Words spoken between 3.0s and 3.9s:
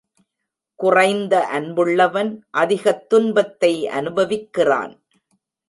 துன்பத்தை